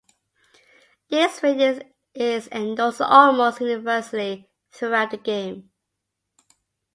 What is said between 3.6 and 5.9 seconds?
universally throughout the game.